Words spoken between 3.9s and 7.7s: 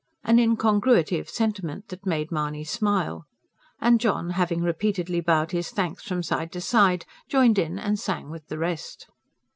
John, having repeatedly bowed his thanks from side to side, joined